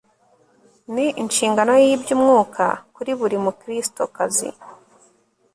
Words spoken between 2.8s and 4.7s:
kuri buri Mukristokazi